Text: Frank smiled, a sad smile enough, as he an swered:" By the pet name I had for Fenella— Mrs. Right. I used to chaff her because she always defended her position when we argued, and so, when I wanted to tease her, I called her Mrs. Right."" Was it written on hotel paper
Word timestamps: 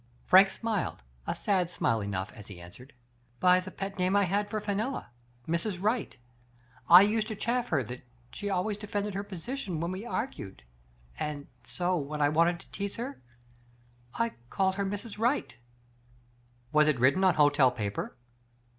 Frank 0.25 0.49
smiled, 0.49 1.03
a 1.27 1.35
sad 1.35 1.69
smile 1.69 2.01
enough, 2.01 2.33
as 2.33 2.47
he 2.47 2.59
an 2.59 2.71
swered:" 2.71 2.89
By 3.49 3.59
the 3.59 3.69
pet 3.69 3.99
name 3.99 4.15
I 4.15 4.23
had 4.23 4.49
for 4.49 4.59
Fenella— 4.59 5.11
Mrs. 5.47 5.77
Right. 5.79 6.17
I 6.89 7.03
used 7.03 7.27
to 7.27 7.35
chaff 7.35 7.69
her 7.69 7.83
because 7.83 8.03
she 8.31 8.49
always 8.49 8.77
defended 8.77 9.13
her 9.13 9.21
position 9.23 9.79
when 9.79 9.91
we 9.91 10.03
argued, 10.03 10.63
and 11.19 11.45
so, 11.63 11.97
when 11.97 12.19
I 12.19 12.29
wanted 12.29 12.59
to 12.61 12.71
tease 12.71 12.95
her, 12.95 13.21
I 14.15 14.31
called 14.49 14.73
her 14.77 14.85
Mrs. 14.87 15.19
Right."" 15.19 15.55
Was 16.73 16.87
it 16.87 16.99
written 16.99 17.23
on 17.23 17.35
hotel 17.35 17.69
paper 17.69 18.15